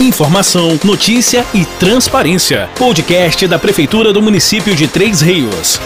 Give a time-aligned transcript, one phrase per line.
[0.00, 2.70] Informação, notícia e transparência.
[2.78, 5.80] Podcast da Prefeitura do município de Três Rios.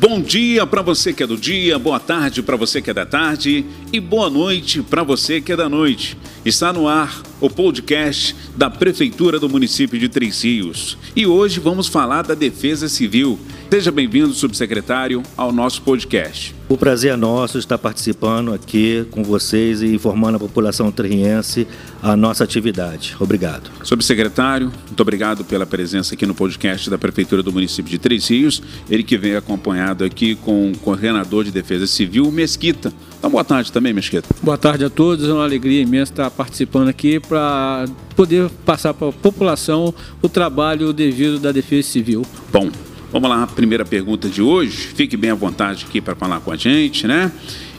[0.00, 3.04] Bom dia para você que é do dia, boa tarde para você que é da
[3.04, 6.16] tarde e boa noite para você que é da noite.
[6.42, 10.96] Está no ar o podcast da Prefeitura do município de Três Rios.
[11.14, 13.38] E hoje vamos falar da Defesa Civil.
[13.70, 16.54] Seja bem-vindo, subsecretário, ao nosso podcast.
[16.68, 21.66] O prazer é nosso estar participando aqui com vocês e informando a população terriense
[22.02, 23.16] a nossa atividade.
[23.20, 23.70] Obrigado.
[23.84, 28.62] Subsecretário, muito obrigado pela presença aqui no podcast da Prefeitura do município de Três Rios.
[28.90, 32.92] Ele que vem acompanhado aqui com o coordenador de Defesa Civil, Mesquita.
[33.18, 34.28] Então, boa tarde também, Mesquita.
[34.42, 39.08] Boa tarde a todos, é uma alegria imensa estar participando aqui para poder passar para
[39.08, 42.24] a população o trabalho devido da Defesa Civil.
[42.52, 42.70] Bom,
[43.12, 44.76] Vamos lá, a primeira pergunta de hoje.
[44.76, 47.30] Fique bem à vontade aqui para falar com a gente, né?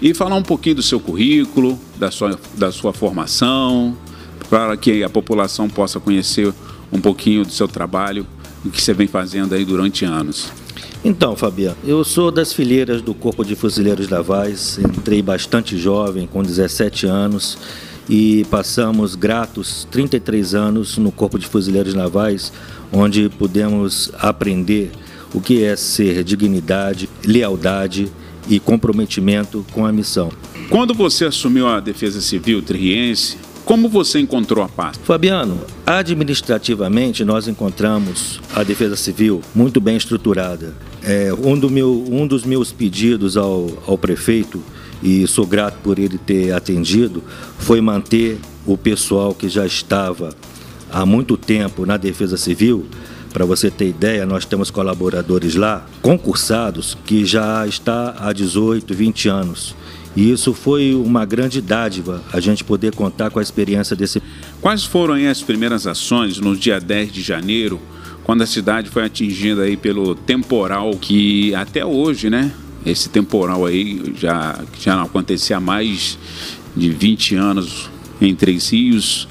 [0.01, 3.95] E falar um pouquinho do seu currículo, da sua, da sua formação,
[4.49, 6.51] para que a população possa conhecer
[6.91, 8.25] um pouquinho do seu trabalho,
[8.65, 10.51] o que você vem fazendo aí durante anos.
[11.03, 16.41] Então, Fabiano, eu sou das fileiras do Corpo de Fuzileiros Navais, entrei bastante jovem, com
[16.41, 17.57] 17 anos,
[18.09, 22.51] e passamos gratos 33 anos no Corpo de Fuzileiros Navais,
[22.91, 24.91] onde pudemos aprender
[25.33, 28.11] o que é ser dignidade, lealdade
[28.49, 30.31] e comprometimento com a missão.
[30.69, 34.97] Quando você assumiu a Defesa Civil Triense, como você encontrou a paz?
[35.03, 40.73] Fabiano, administrativamente nós encontramos a Defesa Civil muito bem estruturada.
[41.03, 44.63] É, um, do meu, um dos meus pedidos ao, ao prefeito,
[45.01, 47.23] e sou grato por ele ter atendido,
[47.57, 50.35] foi manter o pessoal que já estava
[50.91, 52.85] há muito tempo na Defesa Civil
[53.37, 59.29] para você ter ideia, nós temos colaboradores lá, concursados, que já está há 18, 20
[59.29, 59.75] anos.
[60.15, 64.23] E isso foi uma grande dádiva, a gente poder contar com a experiência desse.
[64.59, 67.79] Quais foram as primeiras ações no dia 10 de janeiro,
[68.23, 72.51] quando a cidade foi atingida aí pelo temporal que até hoje, né?
[72.87, 76.17] Esse temporal aí já, já acontecia há mais
[76.75, 77.89] de 20 anos
[78.21, 79.27] em Três Rios.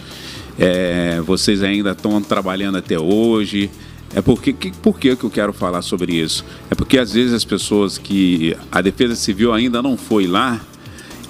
[0.58, 3.70] É, vocês ainda estão trabalhando até hoje.
[4.14, 6.44] É porque que, por que eu quero falar sobre isso?
[6.70, 10.60] É porque às vezes as pessoas que a Defesa Civil ainda não foi lá,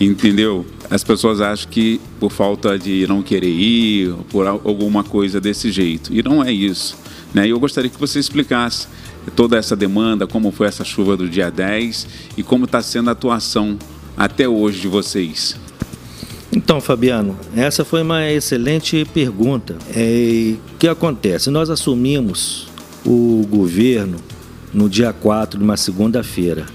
[0.00, 0.66] entendeu?
[0.90, 6.12] As pessoas acham que por falta de não querer ir, por alguma coisa desse jeito.
[6.12, 6.96] E não é isso.
[7.32, 7.48] Né?
[7.48, 8.88] Eu gostaria que você explicasse
[9.34, 12.06] toda essa demanda, como foi essa chuva do dia 10
[12.36, 13.78] e como está sendo a atuação
[14.16, 15.56] até hoje de vocês.
[16.52, 19.76] Então, Fabiano, essa foi uma excelente pergunta.
[19.94, 21.50] É, o que acontece?
[21.50, 22.68] Nós assumimos
[23.04, 24.16] o governo
[24.72, 26.66] no dia 4 de uma segunda-feira.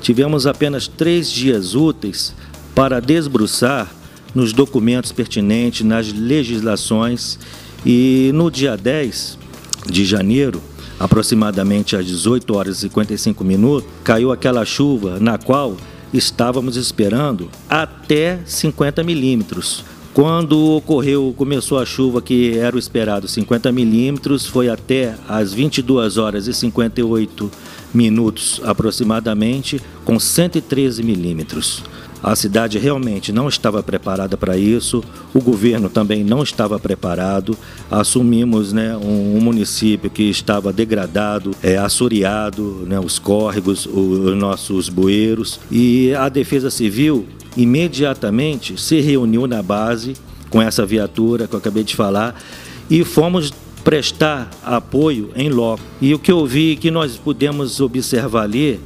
[0.00, 2.34] Tivemos apenas três dias úteis
[2.74, 3.92] para desbruçar
[4.34, 7.38] nos documentos pertinentes, nas legislações,
[7.84, 9.38] e no dia 10
[9.86, 10.62] de janeiro,
[11.00, 15.76] aproximadamente às 18 horas e 55 minutos, caiu aquela chuva na qual
[16.12, 19.82] estávamos esperando até 50 milímetros.
[20.12, 26.18] Quando ocorreu, começou a chuva que era o esperado, 50 milímetros, foi até às 22
[26.18, 27.50] horas e 58
[27.94, 31.82] minutos aproximadamente, com 113 milímetros.
[32.22, 35.02] A cidade realmente não estava preparada para isso,
[35.34, 37.56] o governo também não estava preparado.
[37.90, 44.88] Assumimos né, um, um município que estava degradado, é, assoreado, né, os córregos, os nossos
[44.88, 47.26] bueiros, e a Defesa Civil
[47.56, 50.14] imediatamente se reuniu na base
[50.50, 52.40] com essa viatura que eu acabei de falar
[52.88, 53.52] e fomos
[53.84, 55.82] prestar apoio em loco.
[56.00, 58.78] E o que eu vi que nós pudemos observar ali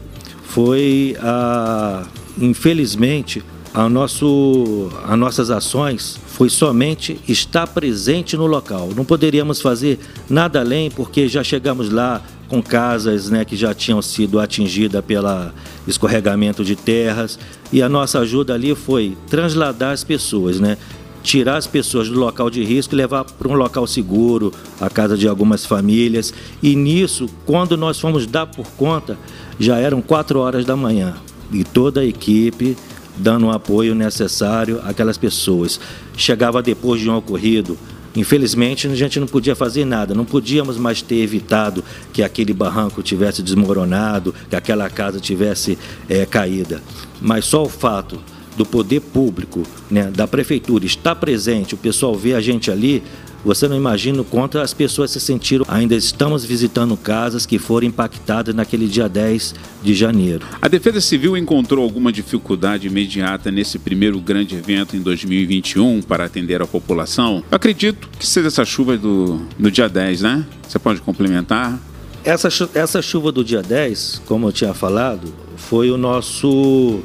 [0.45, 2.07] foi, a,
[2.39, 8.91] infelizmente, a nosso, as nossas ações foi somente estar presente no local.
[8.95, 9.99] Não poderíamos fazer
[10.31, 15.51] nada além, porque já chegamos lá com casas né, que já tinham sido atingidas pelo
[15.89, 17.37] escorregamento de terras.
[17.73, 20.79] E a nossa ajuda ali foi trasladar as pessoas, né?
[21.25, 25.17] tirar as pessoas do local de risco e levar para um local seguro, a casa
[25.17, 26.33] de algumas famílias.
[26.63, 29.19] E nisso, quando nós fomos dar por conta,
[29.59, 31.15] já eram quatro horas da manhã.
[31.55, 32.77] E toda a equipe
[33.17, 35.81] dando o apoio necessário àquelas pessoas.
[36.17, 37.79] Chegava depois de um ocorrido.
[38.17, 43.03] Infelizmente, a gente não podia fazer nada, não podíamos mais ter evitado que aquele barranco
[43.03, 45.77] tivesse desmoronado, que aquela casa tivesse
[46.09, 46.81] é, caída.
[47.21, 48.21] Mas só o fato
[48.57, 53.03] do poder público, né, da prefeitura estar presente, o pessoal ver a gente ali,
[53.45, 55.67] Você não imagina o quanto as pessoas se sentiram.
[55.69, 60.47] Ainda estamos visitando casas que foram impactadas naquele dia 10 de janeiro.
[60.63, 66.63] A Defesa Civil encontrou alguma dificuldade imediata nesse primeiro grande evento em 2021 para atender
[66.63, 67.43] a população?
[67.51, 70.47] Eu acredito que seja essa chuva do, do dia 10, né?
[70.67, 71.79] Você pode complementar?
[72.25, 77.01] Essa, essa chuva do dia 10, como eu tinha falado, foi o nosso,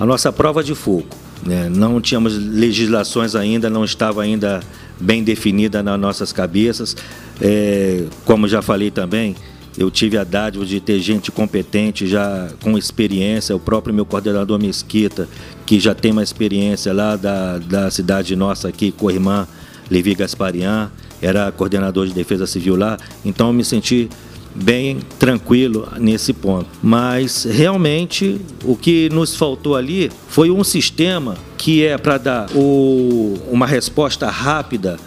[0.00, 1.08] a nossa prova de fogo.
[1.44, 1.68] Né?
[1.68, 4.60] Não tínhamos legislações ainda, não estava ainda
[5.02, 6.96] bem definida nas nossas cabeças.
[7.40, 9.34] É, como já falei também,
[9.76, 14.58] eu tive a dádiva de ter gente competente, já com experiência, o próprio meu coordenador
[14.60, 15.28] Mesquita,
[15.66, 19.46] que já tem uma experiência lá da, da cidade nossa aqui, irmã
[19.90, 20.90] Levi Gasparian,
[21.20, 24.08] era coordenador de defesa civil lá, então eu me senti
[24.54, 26.66] bem tranquilo nesse ponto.
[26.82, 33.38] Mas realmente o que nos faltou ali foi um sistema que é para dar o,
[33.50, 34.98] uma resposta rápida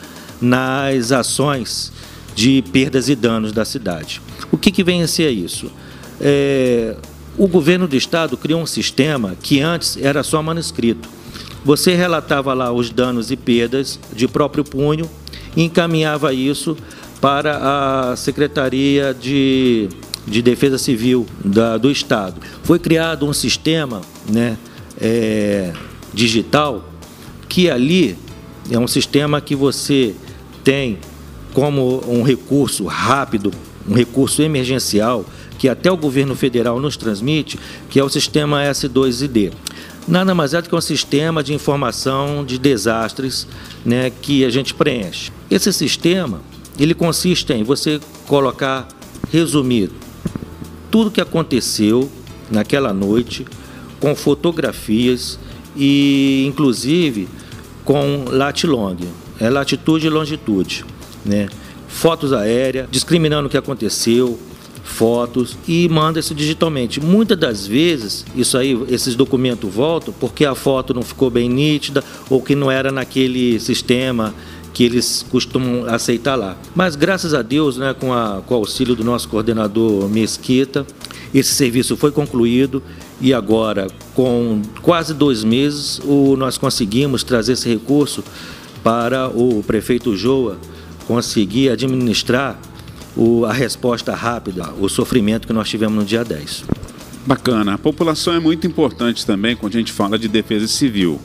[0.41, 1.91] nas ações
[2.33, 4.21] de perdas e danos da cidade.
[4.51, 5.71] O que, que vem a ser isso?
[6.19, 6.95] É,
[7.37, 11.09] o governo do estado criou um sistema que antes era só manuscrito.
[11.63, 15.09] Você relatava lá os danos e perdas de próprio punho
[15.55, 16.77] e encaminhava isso
[17.25, 19.89] para a Secretaria de,
[20.27, 22.39] de Defesa Civil da, do Estado.
[22.61, 24.55] Foi criado um sistema né,
[25.01, 25.73] é,
[26.13, 26.87] digital
[27.49, 28.15] que ali
[28.69, 30.13] é um sistema que você
[30.63, 30.99] tem
[31.51, 33.51] como um recurso rápido,
[33.89, 35.25] um recurso emergencial,
[35.57, 37.57] que até o governo federal nos transmite,
[37.89, 39.51] que é o sistema S2ID.
[40.07, 43.47] Nada mais é do que um sistema de informação de desastres
[43.83, 45.31] né, que a gente preenche.
[45.49, 46.39] Esse sistema
[46.83, 48.87] ele consiste em você colocar,
[49.31, 49.91] resumir
[50.91, 52.09] tudo que aconteceu
[52.49, 53.45] naquela noite,
[53.99, 55.39] com fotografias
[55.75, 57.27] e, inclusive,
[57.83, 58.97] com latilong,
[59.39, 60.85] é latitude e longitude,
[61.25, 61.47] né?
[61.87, 64.39] Fotos aéreas, discriminando o que aconteceu,
[64.83, 67.01] fotos e manda isso digitalmente.
[67.01, 72.03] Muitas das vezes, isso aí, esses documentos voltam porque a foto não ficou bem nítida
[72.29, 74.33] ou que não era naquele sistema
[74.75, 76.57] que eles costumam aceitar lá.
[76.75, 80.85] Mas graças a Deus, né, com, a, com o auxílio do nosso coordenador Mesquita,
[81.33, 82.83] esse serviço foi concluído
[83.21, 88.21] e agora, com quase dois meses, o, nós conseguimos trazer esse recurso
[88.83, 90.57] para o prefeito Joa
[91.07, 92.59] conseguir administrar
[93.15, 96.65] o, a resposta rápida, o sofrimento que nós tivemos no dia 10.
[97.25, 97.75] Bacana.
[97.75, 101.17] A população é muito importante também quando a gente fala de defesa civil.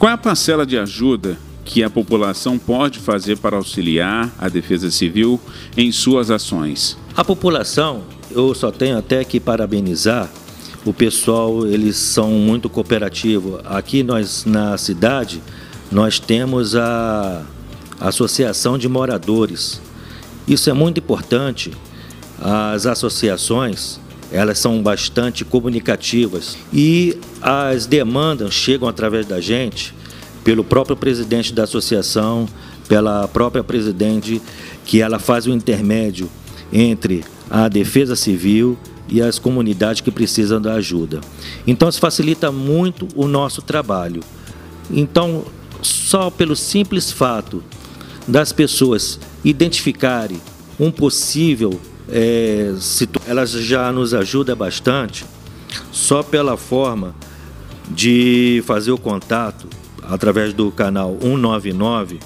[0.00, 4.90] Qual é a parcela de ajuda que a população pode fazer para auxiliar a Defesa
[4.90, 5.38] Civil
[5.76, 6.96] em suas ações?
[7.14, 10.30] A população, eu só tenho até que parabenizar
[10.86, 13.60] o pessoal, eles são muito cooperativos.
[13.66, 15.42] Aqui nós na cidade
[15.92, 17.44] nós temos a
[18.00, 19.78] Associação de Moradores.
[20.46, 21.70] Isso é muito importante.
[22.40, 24.00] As associações,
[24.32, 29.97] elas são bastante comunicativas e as demandas chegam através da gente
[30.48, 32.48] pelo próprio presidente da associação,
[32.88, 34.40] pela própria presidente,
[34.86, 36.26] que ela faz o intermédio
[36.72, 38.74] entre a defesa civil
[39.10, 41.20] e as comunidades que precisam da ajuda.
[41.66, 44.22] Então, isso facilita muito o nosso trabalho.
[44.90, 45.44] Então,
[45.82, 47.62] só pelo simples fato
[48.26, 50.40] das pessoas identificarem
[50.80, 51.78] um possível
[52.08, 52.72] é,
[53.26, 55.26] elas já nos ajuda bastante
[55.92, 57.14] só pela forma
[57.90, 59.68] de fazer o contato
[60.02, 62.18] através do canal 199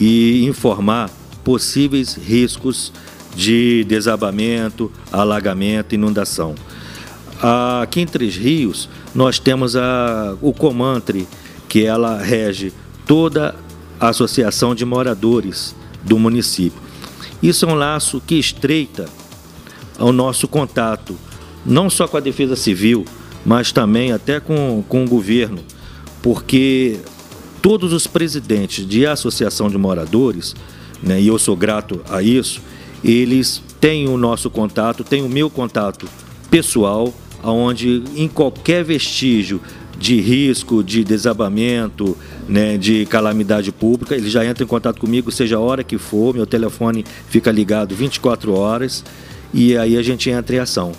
[0.00, 1.10] e informar
[1.42, 2.92] possíveis riscos
[3.34, 6.54] de desabamento, alagamento, inundação.
[7.82, 11.28] Aqui em Três Rios, nós temos a, o Comantre,
[11.68, 12.72] que ela rege
[13.06, 13.54] toda
[14.00, 16.80] a associação de moradores do município.
[17.42, 19.06] Isso é um laço que estreita
[19.98, 21.16] o nosso contato,
[21.64, 23.04] não só com a Defesa Civil,
[23.44, 25.62] mas também até com, com o governo,
[26.24, 27.00] porque
[27.60, 30.56] todos os presidentes de associação de moradores,
[31.02, 32.62] né, e eu sou grato a isso,
[33.04, 36.08] eles têm o nosso contato, têm o meu contato
[36.50, 37.12] pessoal,
[37.42, 39.60] onde em qualquer vestígio
[39.98, 42.16] de risco, de desabamento,
[42.48, 46.34] né, de calamidade pública, eles já entram em contato comigo, seja a hora que for,
[46.34, 49.04] meu telefone fica ligado 24 horas
[49.52, 50.92] e aí a gente entra em ação.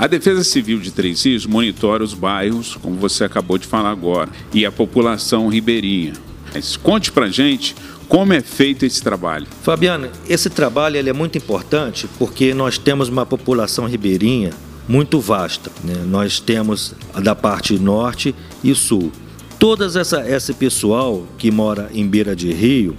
[0.00, 4.30] A Defesa Civil de Três Rios monitora os bairros, como você acabou de falar agora,
[4.50, 6.14] e a população ribeirinha.
[6.54, 7.76] Mas conte pra gente
[8.08, 9.46] como é feito esse trabalho.
[9.62, 14.54] Fabiano, esse trabalho ele é muito importante porque nós temos uma população ribeirinha
[14.88, 15.70] muito vasta.
[15.84, 15.92] Né?
[16.06, 19.12] Nós temos da parte norte e sul.
[19.58, 22.96] Todas essa esse pessoal que mora em beira de rio,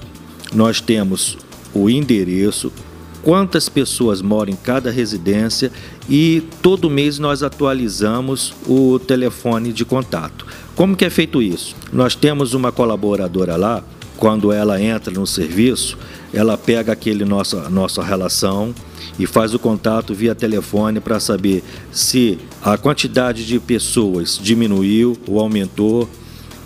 [0.54, 1.36] nós temos
[1.74, 2.72] o endereço,
[3.24, 5.72] quantas pessoas moram em cada residência
[6.10, 10.46] e todo mês nós atualizamos o telefone de contato.
[10.76, 11.76] Como que é feito isso?
[11.92, 13.84] Nós temos uma colaboradora lá,
[14.18, 15.98] quando ela entra no serviço,
[16.32, 18.74] ela pega aquele nossa nossa relação
[19.18, 25.40] e faz o contato via telefone para saber se a quantidade de pessoas diminuiu ou
[25.40, 26.08] aumentou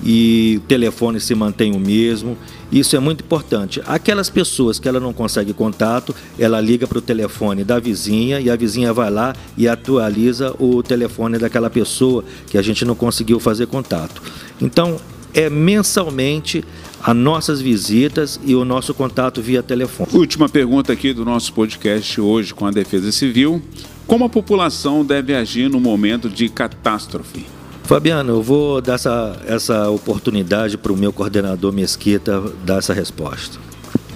[0.05, 2.37] e o telefone se mantém o mesmo.
[2.71, 3.81] Isso é muito importante.
[3.87, 8.49] Aquelas pessoas que ela não consegue contato, ela liga para o telefone da vizinha e
[8.49, 13.39] a vizinha vai lá e atualiza o telefone daquela pessoa que a gente não conseguiu
[13.39, 14.21] fazer contato.
[14.61, 14.97] Então,
[15.33, 16.63] é mensalmente
[17.03, 20.09] as nossas visitas e o nosso contato via telefone.
[20.13, 23.61] Última pergunta aqui do nosso podcast hoje com a Defesa Civil.
[24.07, 27.54] Como a população deve agir no momento de catástrofe?
[27.85, 33.59] Fabiano, eu vou dar essa, essa oportunidade para o meu coordenador Mesquita dar essa resposta.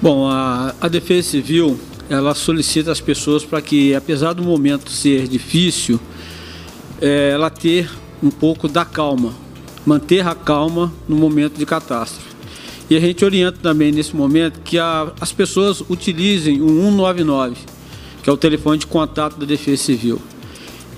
[0.01, 5.27] Bom, a, a Defesa Civil ela solicita às pessoas para que, apesar do momento ser
[5.27, 5.99] difícil,
[6.99, 7.87] é, ela ter
[8.23, 9.35] um pouco da calma,
[9.85, 12.27] manter a calma no momento de catástrofe.
[12.89, 17.55] E a gente orienta também nesse momento que a, as pessoas utilizem o 199,
[18.23, 20.19] que é o telefone de contato da Defesa Civil.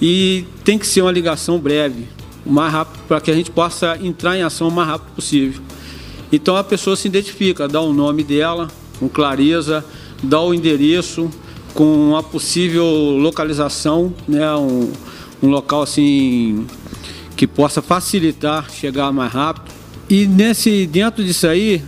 [0.01, 2.07] E tem que ser uma ligação breve,
[2.45, 5.61] o mais rápido, para que a gente possa entrar em ação o mais rápido possível.
[6.31, 8.69] Então a pessoa se identifica, dá o nome dela
[8.99, 9.83] com clareza,
[10.23, 11.29] dá o endereço
[11.73, 14.91] com a possível localização, né, um,
[15.41, 16.65] um local assim
[17.35, 19.73] que possa facilitar chegar mais rápido.
[20.09, 21.81] E nesse dentro disso aí,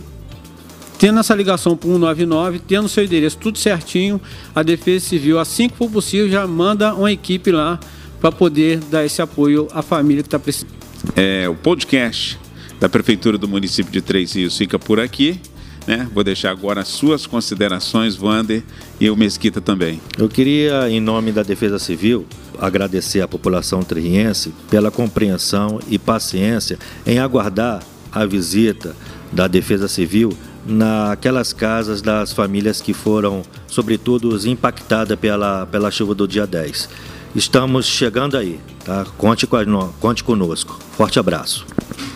[0.98, 4.20] tendo essa ligação para o 199, tendo seu endereço tudo certinho,
[4.54, 7.78] a Defesa Civil, assim que for possível, já manda uma equipe lá
[8.24, 10.72] para poder dar esse apoio à família que está precisando.
[11.14, 12.38] É, o podcast
[12.80, 15.38] da Prefeitura do município de Três Rios fica por aqui.
[15.86, 16.08] Né?
[16.14, 18.62] Vou deixar agora as suas considerações, Wander,
[18.98, 20.00] e o Mesquita também.
[20.16, 22.24] Eu queria, em nome da Defesa Civil,
[22.58, 28.96] agradecer à população terriense pela compreensão e paciência em aguardar a visita
[29.30, 30.30] da Defesa Civil
[30.66, 36.88] naquelas casas das famílias que foram, sobretudo, impactadas pela, pela chuva do dia 10.
[37.34, 39.04] Estamos chegando aí, tá?
[39.18, 39.64] Conte, com a,
[40.00, 40.78] conte conosco.
[40.96, 41.66] Forte abraço.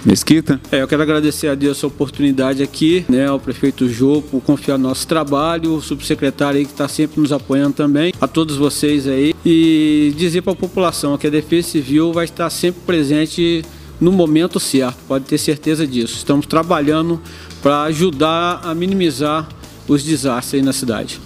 [0.04, 0.60] Mesquita?
[0.70, 4.78] É, eu quero agradecer a Deus essa oportunidade aqui, né, ao prefeito Jô por confiar
[4.78, 9.08] no nosso trabalho, o subsecretário aí que está sempre nos apoiando também, a todos vocês
[9.08, 13.64] aí, e dizer para a população que a Defesa Civil vai estar sempre presente
[14.00, 16.14] no momento certo, pode ter certeza disso.
[16.14, 17.20] Estamos trabalhando
[17.60, 19.48] para ajudar a minimizar
[19.88, 21.20] os desastres aí na cidade.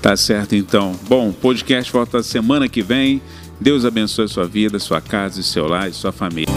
[0.00, 0.94] Tá certo, então.
[1.08, 3.20] Bom, podcast volta semana que vem.
[3.60, 6.54] Deus abençoe sua vida, sua casa, seu lar e sua família.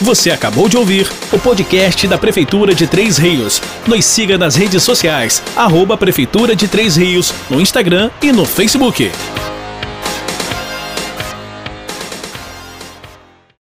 [0.00, 3.60] Você acabou de ouvir o podcast da Prefeitura de Três Rios.
[3.86, 9.10] Nos siga nas redes sociais, arroba Prefeitura de Três Rios, no Instagram e no Facebook.